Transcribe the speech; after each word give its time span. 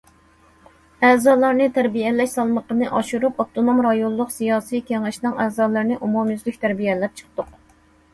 ئەزالارنى 1.07 1.65
تەربىيەلەش 1.73 2.31
سالمىقىنى 2.37 2.87
ئاشۇرۇپ، 2.99 3.43
ئاپتونوم 3.43 3.81
رايونلۇق 3.87 4.31
سىياسىي 4.37 4.81
كېڭەشنىڭ 4.87 5.37
ئەزالىرىنى 5.45 5.99
ئومۇميۈزلۈك 6.07 6.59
تەربىيەلەپ 6.65 7.21
چىقتۇق. 7.21 7.53